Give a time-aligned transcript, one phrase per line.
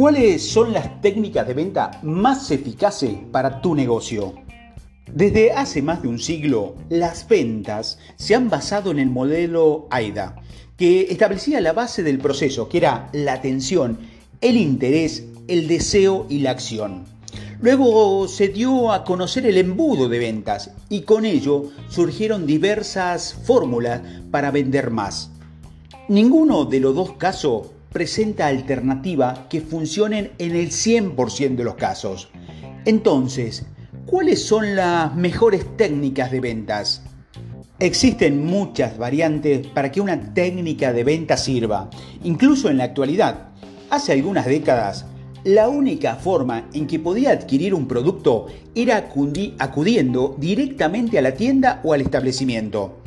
[0.00, 4.32] ¿Cuáles son las técnicas de venta más eficaces para tu negocio?
[5.12, 10.36] Desde hace más de un siglo, las ventas se han basado en el modelo AIDA,
[10.78, 13.98] que establecía la base del proceso, que era la atención,
[14.40, 17.04] el interés, el deseo y la acción.
[17.60, 24.00] Luego se dio a conocer el embudo de ventas y con ello surgieron diversas fórmulas
[24.30, 25.30] para vender más.
[26.08, 32.28] Ninguno de los dos casos presenta alternativas que funcionen en el 100% de los casos.
[32.84, 33.66] Entonces,
[34.06, 37.02] ¿cuáles son las mejores técnicas de ventas?
[37.78, 41.88] Existen muchas variantes para que una técnica de venta sirva,
[42.22, 43.48] incluso en la actualidad.
[43.88, 45.06] Hace algunas décadas,
[45.44, 49.08] la única forma en que podía adquirir un producto era
[49.58, 52.98] acudiendo directamente a la tienda o al establecimiento.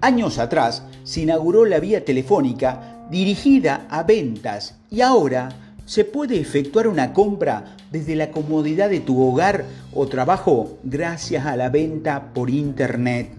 [0.00, 5.48] Años atrás se inauguró la vía telefónica dirigida a ventas y ahora
[5.86, 11.56] se puede efectuar una compra desde la comodidad de tu hogar o trabajo gracias a
[11.56, 13.30] la venta por internet.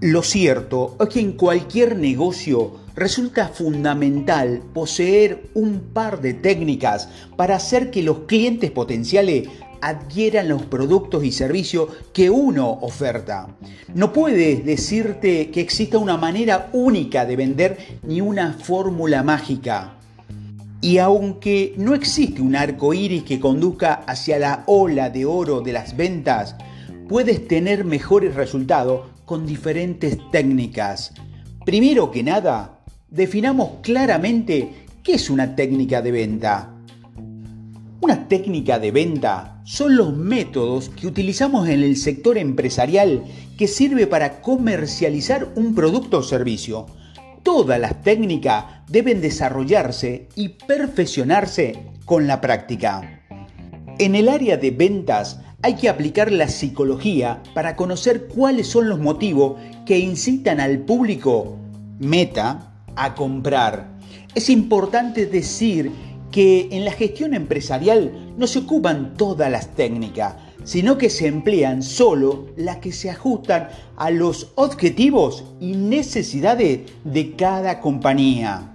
[0.00, 7.56] Lo cierto es que en cualquier negocio resulta fundamental poseer un par de técnicas para
[7.56, 9.48] hacer que los clientes potenciales
[9.80, 13.48] adquieran los productos y servicios que uno oferta.
[13.94, 19.96] No puedes decirte que exista una manera única de vender ni una fórmula mágica.
[20.80, 25.72] Y aunque no existe un arco iris que conduzca hacia la ola de oro de
[25.72, 26.56] las ventas,
[27.08, 31.12] puedes tener mejores resultados con diferentes técnicas.
[31.66, 36.74] Primero que nada, definamos claramente qué es una técnica de venta.
[38.00, 43.22] Una técnica de venta son los métodos que utilizamos en el sector empresarial
[43.56, 46.86] que sirve para comercializar un producto o servicio.
[47.44, 53.22] Todas las técnicas deben desarrollarse y perfeccionarse con la práctica.
[54.00, 58.98] En el área de ventas hay que aplicar la psicología para conocer cuáles son los
[58.98, 61.56] motivos que incitan al público
[62.00, 63.86] meta a comprar.
[64.34, 65.92] Es importante decir
[66.32, 70.34] que en la gestión empresarial no se ocupan todas las técnicas,
[70.64, 77.36] sino que se emplean solo las que se ajustan a los objetivos y necesidades de
[77.36, 78.72] cada compañía.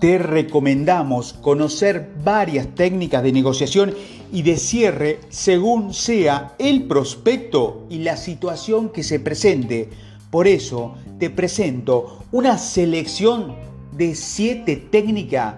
[0.00, 3.94] Te recomendamos conocer varias técnicas de negociación
[4.32, 9.88] y de cierre según sea el prospecto y la situación que se presente.
[10.30, 13.54] Por eso te presento una selección
[13.92, 15.54] de siete técnicas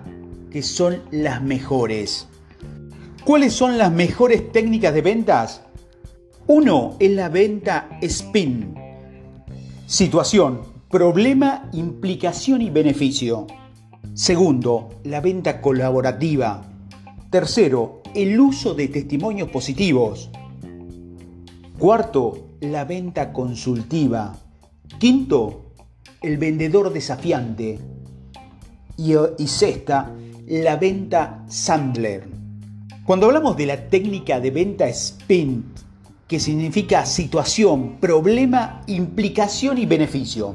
[0.50, 2.29] que son las mejores.
[3.24, 5.62] ¿Cuáles son las mejores técnicas de ventas?
[6.46, 8.74] Uno es la venta spin.
[9.86, 13.46] Situación, problema, implicación y beneficio.
[14.14, 16.62] Segundo, la venta colaborativa.
[17.28, 20.30] Tercero, el uso de testimonios positivos.
[21.78, 24.34] Cuarto, la venta consultiva.
[24.98, 25.72] Quinto,
[26.22, 27.78] el vendedor desafiante.
[28.96, 30.10] Y, sexta,
[30.46, 32.39] la venta Sandler.
[33.10, 35.80] Cuando hablamos de la técnica de venta SPINT,
[36.28, 40.54] que significa situación, problema, implicación y beneficio,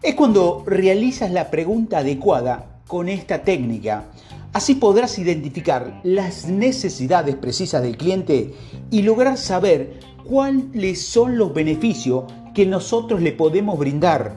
[0.00, 4.06] es cuando realizas la pregunta adecuada con esta técnica.
[4.54, 8.54] Así podrás identificar las necesidades precisas del cliente
[8.90, 14.34] y lograr saber cuáles son los beneficios que nosotros le podemos brindar.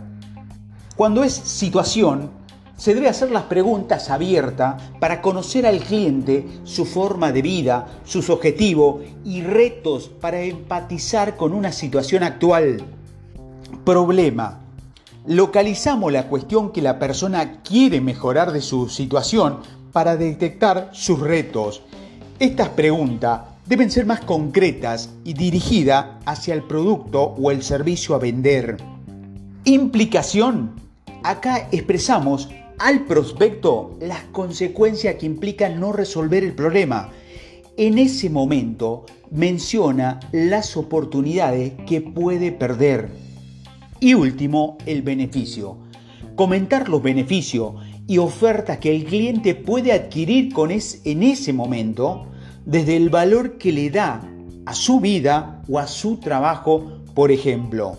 [0.97, 2.31] Cuando es situación,
[2.77, 8.29] se debe hacer las preguntas abiertas para conocer al cliente, su forma de vida, sus
[8.29, 12.83] objetivos y retos para empatizar con una situación actual.
[13.85, 14.61] Problema.
[15.25, 19.59] Localizamos la cuestión que la persona quiere mejorar de su situación
[19.91, 21.81] para detectar sus retos.
[22.37, 28.19] Estas preguntas deben ser más concretas y dirigidas hacia el producto o el servicio a
[28.19, 28.77] vender.
[29.63, 30.71] Implicación.
[31.23, 37.11] Acá expresamos al prospecto las consecuencias que implican no resolver el problema.
[37.77, 43.09] En ese momento menciona las oportunidades que puede perder.
[43.99, 45.77] Y último, el beneficio.
[46.35, 47.75] Comentar los beneficios
[48.07, 52.27] y ofertas que el cliente puede adquirir con en ese momento
[52.65, 54.21] desde el valor que le da
[54.65, 57.97] a su vida o a su trabajo, por ejemplo.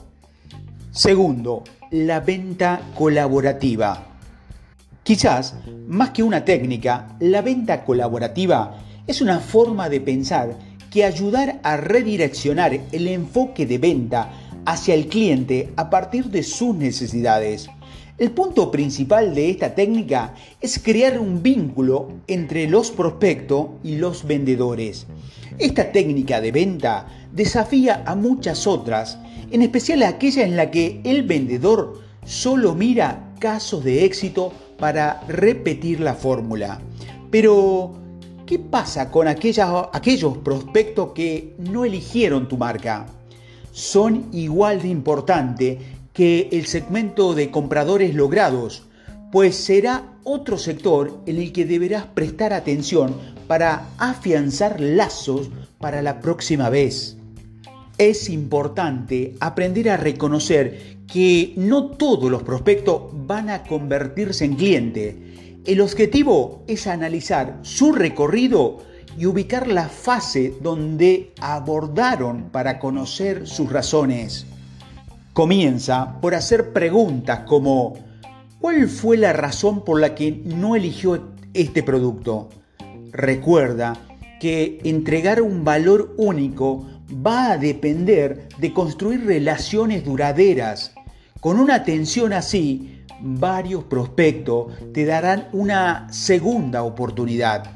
[0.90, 4.15] Segundo, la venta colaborativa.
[5.06, 5.54] Quizás,
[5.86, 8.76] más que una técnica, la venta colaborativa
[9.06, 10.58] es una forma de pensar
[10.90, 14.32] que ayudar a redireccionar el enfoque de venta
[14.64, 17.68] hacia el cliente a partir de sus necesidades.
[18.18, 24.26] El punto principal de esta técnica es crear un vínculo entre los prospectos y los
[24.26, 25.06] vendedores.
[25.58, 29.20] Esta técnica de venta desafía a muchas otras,
[29.52, 36.00] en especial aquella en la que el vendedor solo mira casos de éxito para repetir
[36.00, 36.80] la fórmula.
[37.30, 37.94] Pero,
[38.46, 43.06] ¿qué pasa con aquellos prospectos que no eligieron tu marca?
[43.72, 45.78] Son igual de importante
[46.12, 48.84] que el segmento de compradores logrados,
[49.30, 53.14] pues será otro sector en el que deberás prestar atención
[53.46, 57.18] para afianzar lazos para la próxima vez.
[57.98, 65.62] Es importante aprender a reconocer que no todos los prospectos van a convertirse en cliente.
[65.64, 68.80] El objetivo es analizar su recorrido
[69.18, 74.44] y ubicar la fase donde abordaron para conocer sus razones.
[75.32, 77.94] Comienza por hacer preguntas como
[78.60, 82.50] ¿cuál fue la razón por la que no eligió este producto?
[83.10, 83.94] Recuerda
[84.38, 90.92] que entregar un valor único va a depender de construir relaciones duraderas.
[91.40, 97.70] Con una atención así, varios prospectos te darán una segunda oportunidad.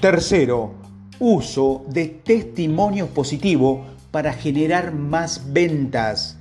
[0.00, 0.74] Tercero,
[1.18, 6.38] uso de testimonios positivos para generar más ventas.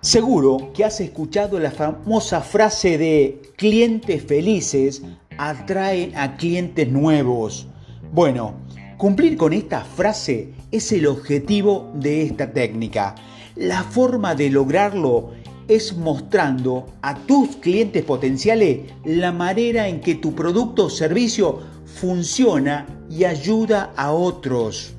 [0.00, 5.02] Seguro que has escuchado la famosa frase de clientes felices
[5.38, 7.66] atraen a clientes nuevos.
[8.12, 8.54] Bueno,
[8.96, 13.14] cumplir con esta frase es el objetivo de esta técnica.
[13.54, 15.30] La forma de lograrlo
[15.68, 22.86] es mostrando a tus clientes potenciales la manera en que tu producto o servicio funciona
[23.10, 24.94] y ayuda a otros.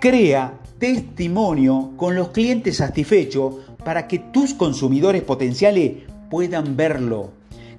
[0.00, 3.54] Crea testimonio con los clientes satisfechos
[3.84, 5.92] para que tus consumidores potenciales
[6.28, 7.30] puedan verlo.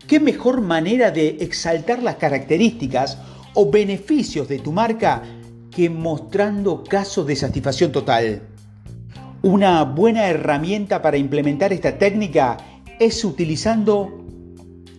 [0.08, 3.18] ¿Qué mejor manera de exaltar las características
[3.54, 5.24] o beneficios de tu marca
[5.76, 8.44] que mostrando casos de satisfacción total?
[9.42, 12.58] Una buena herramienta para implementar esta técnica
[13.00, 14.26] es utilizando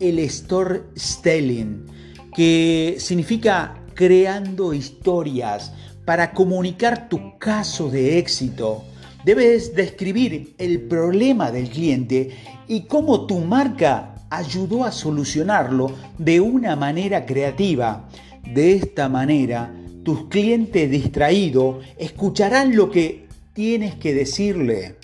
[0.00, 1.86] el storytelling,
[2.34, 5.72] que significa creando historias
[6.04, 8.84] para comunicar tu caso de éxito
[9.24, 12.36] Debes describir el problema del cliente
[12.68, 18.06] y cómo tu marca ayudó a solucionarlo de una manera creativa.
[18.52, 19.72] De esta manera,
[20.04, 24.96] tus clientes distraídos escucharán lo que tienes que decirle.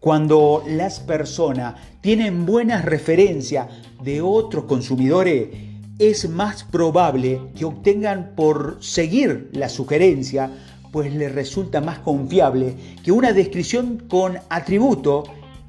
[0.00, 3.68] Cuando las personas tienen buenas referencias
[4.02, 5.48] de otros consumidores,
[5.98, 10.52] es más probable que obtengan por seguir la sugerencia
[10.92, 15.24] pues le resulta más confiable que una descripción con atributo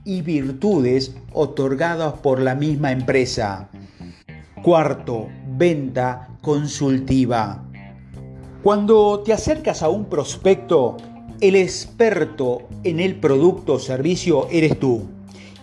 [0.05, 3.69] y virtudes otorgadas por la misma empresa.
[4.63, 5.27] Cuarto,
[5.57, 7.68] venta consultiva.
[8.63, 10.97] Cuando te acercas a un prospecto,
[11.39, 15.03] el experto en el producto o servicio eres tú.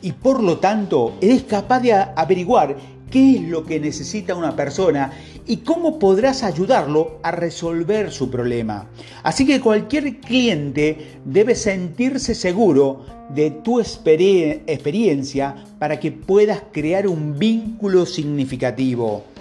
[0.00, 2.75] Y por lo tanto, eres capaz de averiguar
[3.10, 5.12] qué es lo que necesita una persona
[5.46, 8.88] y cómo podrás ayudarlo a resolver su problema.
[9.22, 17.38] Así que cualquier cliente debe sentirse seguro de tu experiencia para que puedas crear un
[17.38, 19.36] vínculo significativo.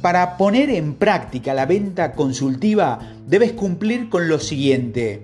[0.00, 5.22] Para poner en práctica la venta consultiva debes cumplir con lo siguiente.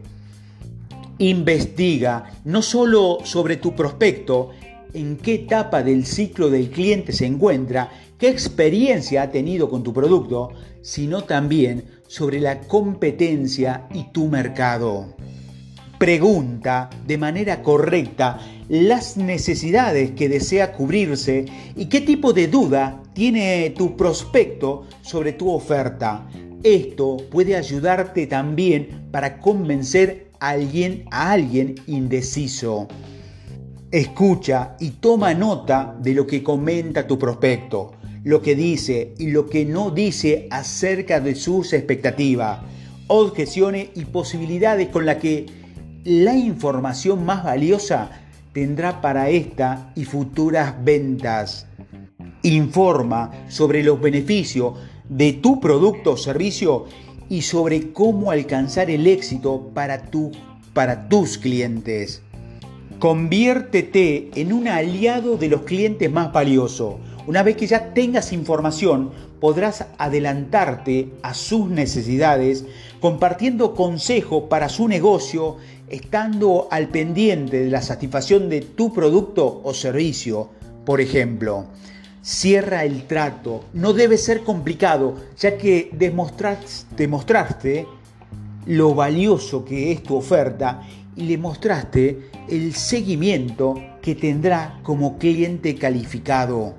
[1.19, 4.51] Investiga no solo sobre tu prospecto,
[4.93, 9.93] en qué etapa del ciclo del cliente se encuentra, qué experiencia ha tenido con tu
[9.93, 10.51] producto,
[10.83, 15.15] sino también sobre la competencia y tu mercado.
[15.99, 21.45] Pregunta de manera correcta las necesidades que desea cubrirse
[21.77, 26.27] y qué tipo de duda tiene tu prospecto sobre tu oferta.
[26.63, 32.89] Esto puede ayudarte también para convencer a alguien, a alguien indeciso.
[33.91, 37.93] Escucha y toma nota de lo que comenta tu prospecto,
[38.25, 42.61] lo que dice y lo que no dice acerca de sus expectativas,
[43.09, 45.47] objeciones y posibilidades con las que
[46.05, 48.24] la información más valiosa
[48.55, 51.67] tendrá para esta y futuras ventas.
[52.43, 54.75] Informa sobre los beneficios
[55.09, 56.87] de tu producto o servicio
[57.29, 60.31] y sobre cómo alcanzar el éxito para, tu,
[60.73, 62.23] para tus clientes.
[63.01, 66.95] Conviértete en un aliado de los clientes más valiosos.
[67.27, 72.65] Una vez que ya tengas información, podrás adelantarte a sus necesidades
[73.05, 75.59] compartiendo consejos para su negocio,
[75.91, 80.49] estando al pendiente de la satisfacción de tu producto o servicio.
[80.87, 81.67] Por ejemplo,
[82.23, 83.67] cierra el trato.
[83.75, 87.87] No debe ser complicado, ya que demostraste
[88.65, 90.81] lo valioso que es tu oferta
[91.15, 96.73] y le mostraste el seguimiento que tendrá como cliente calificado.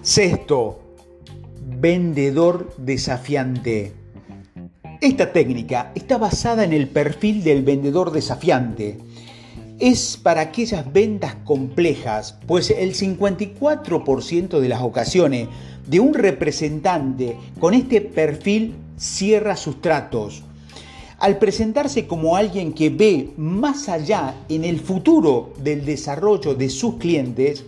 [0.00, 0.80] Sexto,
[1.60, 4.00] vendedor desafiante.
[5.02, 8.98] Esta técnica está basada en el perfil del vendedor desafiante.
[9.80, 15.48] Es para aquellas ventas complejas, pues el 54% de las ocasiones
[15.88, 20.44] de un representante con este perfil cierra sus tratos.
[21.18, 26.98] Al presentarse como alguien que ve más allá en el futuro del desarrollo de sus
[26.98, 27.64] clientes,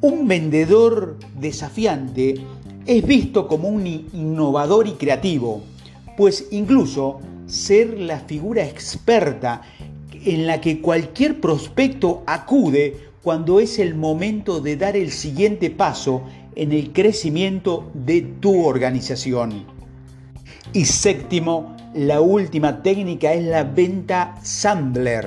[0.00, 2.36] un vendedor desafiante
[2.86, 5.64] es visto como un innovador y creativo
[6.20, 9.62] pues incluso ser la figura experta
[10.12, 16.24] en la que cualquier prospecto acude cuando es el momento de dar el siguiente paso
[16.56, 19.64] en el crecimiento de tu organización.
[20.74, 25.26] Y séptimo, la última técnica es la venta Sandler.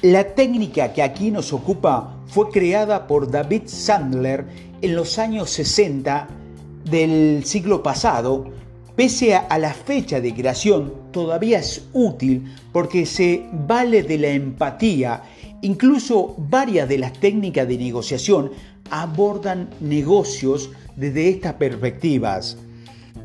[0.00, 4.46] La técnica que aquí nos ocupa fue creada por David Sandler
[4.80, 6.26] en los años 60
[6.86, 8.63] del siglo pasado
[8.96, 15.22] Pese a la fecha de creación, todavía es útil porque se vale de la empatía.
[15.62, 18.52] Incluso varias de las técnicas de negociación
[18.90, 22.56] abordan negocios desde estas perspectivas.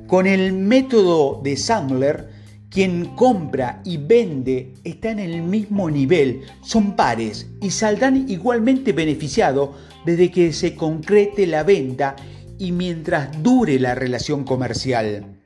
[0.08, 2.30] Con el método de Sandler,
[2.72, 9.70] quien compra y vende están en el mismo nivel, son pares y saldrán igualmente beneficiados
[10.04, 12.16] desde que se concrete la venta
[12.58, 15.39] y mientras dure la relación comercial.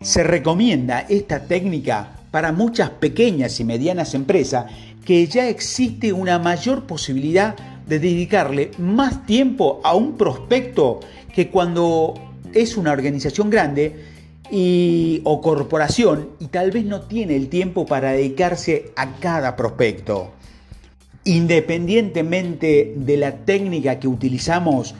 [0.00, 4.66] Se recomienda esta técnica para muchas pequeñas y medianas empresas
[5.04, 11.00] que ya existe una mayor posibilidad de dedicarle más tiempo a un prospecto
[11.34, 12.14] que cuando
[12.52, 14.04] es una organización grande
[14.50, 20.32] y, o corporación y tal vez no tiene el tiempo para dedicarse a cada prospecto.
[21.24, 24.94] Independientemente de la técnica que utilizamos,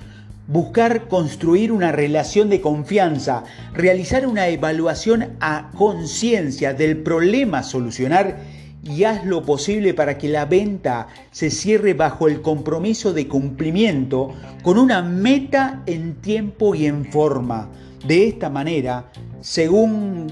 [0.48, 8.38] buscar construir una relación de confianza, realizar una evaluación a conciencia del problema a solucionar
[8.82, 14.32] y haz lo posible para que la venta se cierre bajo el compromiso de cumplimiento
[14.62, 17.68] con una meta en tiempo y en forma.
[18.06, 19.10] De esta manera,
[19.40, 20.28] según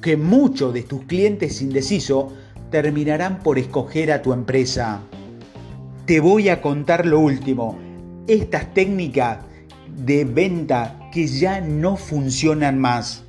[0.00, 2.26] que muchos de tus clientes indecisos
[2.70, 5.00] terminarán por escoger a tu empresa.
[6.06, 7.76] Te voy a contar lo último.
[8.28, 9.38] Estas técnicas
[9.96, 13.24] de venta que ya no funcionan más.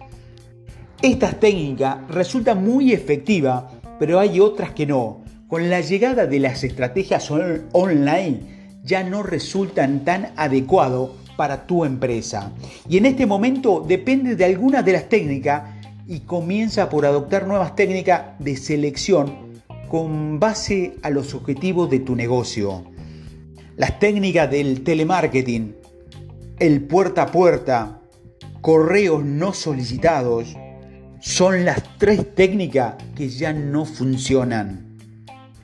[1.01, 3.63] Estas técnicas resultan muy efectivas,
[4.00, 5.24] pero hay otras que no.
[5.48, 8.42] Con la llegada de las estrategias online
[8.84, 12.51] ya no resultan tan adecuados para tu empresa.
[12.89, 15.63] Y en este momento depende de algunas de las técnicas
[16.06, 22.16] y comienza por adoptar nuevas técnicas de selección con base a los objetivos de tu
[22.16, 22.84] negocio.
[23.78, 25.75] Las técnicas del telemarketing,
[26.60, 28.01] el puerta a puerta,
[28.60, 30.56] correos no solicitados,
[31.22, 34.98] son las tres técnicas que ya no funcionan.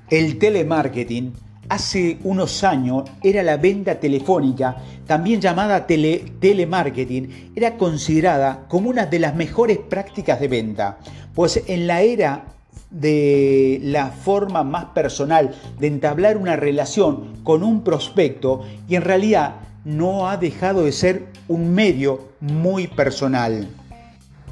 [0.09, 1.33] El telemarketing
[1.67, 9.19] hace unos años era la venta telefónica, también llamada telemarketing, era considerada como una de
[9.19, 10.99] las mejores prácticas de venta,
[11.33, 12.45] pues en la era
[12.89, 19.55] de la forma más personal de entablar una relación con un prospecto y en realidad
[19.85, 23.67] no ha dejado de ser un medio muy personal.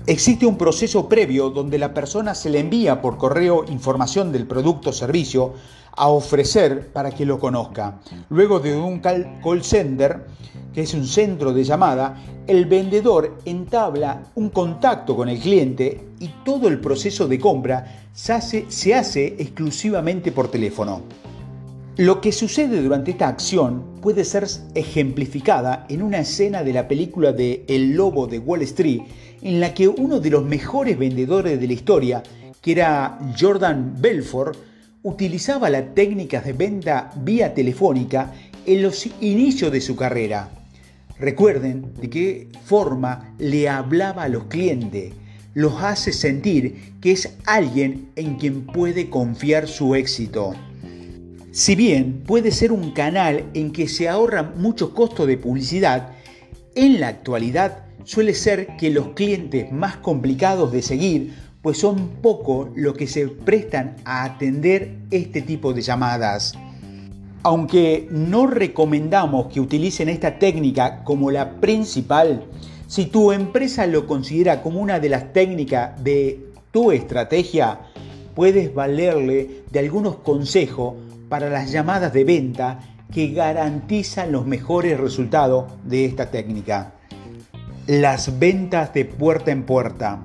[0.06, 4.92] Existe un proceso previo donde la persona se le envía por correo información del producto
[4.92, 5.54] o servicio
[5.96, 8.00] a ofrecer para que lo conozca.
[8.30, 10.26] Luego de un call center,
[10.74, 16.28] que es un centro de llamada, el vendedor entabla un contacto con el cliente y
[16.44, 21.02] todo el proceso de compra se hace, se hace exclusivamente por teléfono.
[21.98, 27.34] Lo que sucede durante esta acción puede ser ejemplificada en una escena de la película
[27.34, 29.02] de El Lobo de Wall Street,
[29.44, 32.24] en la que uno de los mejores vendedores de la historia,
[32.64, 34.58] que era Jordan Belfort,
[35.04, 38.34] utilizaba las técnicas de venta vía telefónica
[38.66, 40.50] en los inicios de su carrera.
[41.20, 45.14] Recuerden de qué forma le hablaba a los clientes,
[45.54, 50.56] los hace sentir que es alguien en quien puede confiar su éxito.
[51.54, 56.14] Si bien puede ser un canal en que se ahorra mucho costo de publicidad,
[56.74, 62.70] en la actualidad suele ser que los clientes más complicados de seguir, pues son pocos
[62.76, 66.54] los que se prestan a atender este tipo de llamadas.
[67.44, 72.46] Aunque no recomendamos que utilicen esta técnica como la principal,
[72.88, 77.93] si tu empresa lo considera como una de las técnicas de tu estrategia,
[78.36, 80.96] puedes valerle de algunos consejos
[81.30, 82.80] para las llamadas de venta
[83.12, 86.94] que garantizan los mejores resultados de esta técnica.
[87.88, 90.22] Las ventas de puerta en puerta.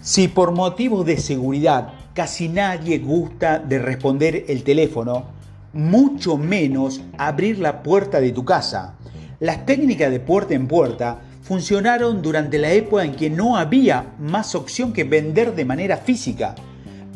[0.00, 5.26] Si por motivos de seguridad casi nadie gusta de responder el teléfono,
[5.72, 8.96] mucho menos abrir la puerta de tu casa.
[9.40, 14.54] Las técnicas de puerta en puerta funcionaron durante la época en que no había más
[14.54, 16.54] opción que vender de manera física,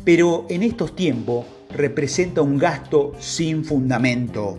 [0.07, 4.57] pero en estos tiempos representa un gasto sin fundamento.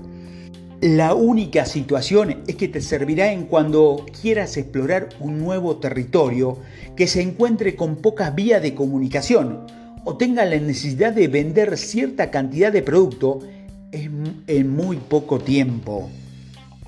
[0.83, 6.59] La única situación es que te servirá en cuando quieras explorar un nuevo territorio
[6.97, 9.61] que se encuentre con pocas vías de comunicación
[10.05, 13.41] o tenga la necesidad de vender cierta cantidad de producto
[13.91, 16.11] en muy poco tiempo.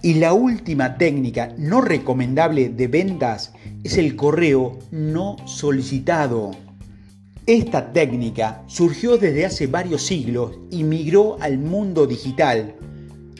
[0.02, 6.50] Y la última técnica no recomendable de ventas es el correo no solicitado.
[7.50, 12.76] Esta técnica surgió desde hace varios siglos y migró al mundo digital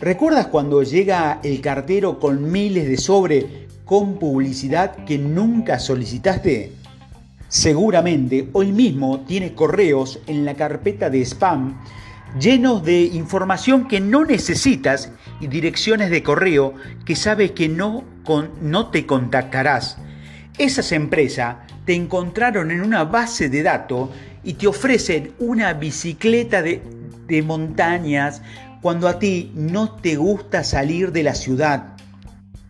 [0.00, 6.73] ¿Recuerdas cuando llega el cartero con miles de sobre con publicidad que nunca solicitaste?
[7.47, 11.81] Seguramente hoy mismo tienes correos en la carpeta de spam
[12.37, 16.75] llenos de información que no necesitas y direcciones de correo
[17.05, 18.02] que sabes que no,
[18.61, 19.99] no te contactarás.
[20.59, 24.11] Esas empresas te encontraron en una base de datos
[24.45, 26.81] y te ofrecen una bicicleta de,
[27.27, 28.43] de montañas
[28.81, 31.97] cuando a ti no te gusta salir de la ciudad.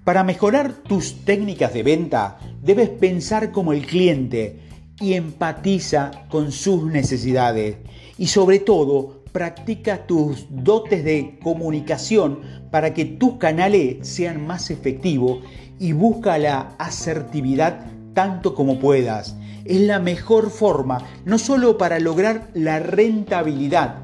[0.04, 4.60] Para mejorar tus técnicas de venta, debes pensar como el cliente
[4.98, 7.76] y empatiza con sus necesidades.
[8.16, 15.40] Y sobre todo, practica tus dotes de comunicación para que tus canales sean más efectivos
[15.78, 19.34] y busca la asertividad tanto como puedas.
[19.64, 23.94] Es la mejor forma, no solo para lograr la rentabilidad,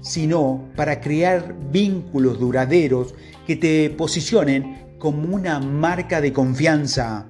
[0.00, 3.14] sino para crear vínculos duraderos
[3.46, 7.26] que te posicionen como una marca de confianza.